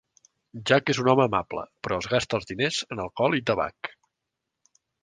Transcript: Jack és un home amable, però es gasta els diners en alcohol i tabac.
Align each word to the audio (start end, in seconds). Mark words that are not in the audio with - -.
Jack 0.69 0.89
és 0.93 1.01
un 1.03 1.09
home 1.13 1.23
amable, 1.27 1.67
però 1.89 2.01
es 2.05 2.09
gasta 2.15 2.41
els 2.41 2.51
diners 2.55 2.81
en 2.97 3.05
alcohol 3.07 3.41
i 3.43 3.47
tabac. 3.53 3.97